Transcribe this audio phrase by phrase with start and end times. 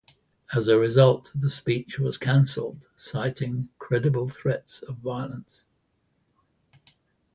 [0.51, 5.63] As a result, the speech was cancelled, citing "credible threats of violence".